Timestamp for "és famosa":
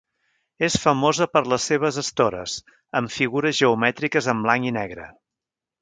0.67-1.27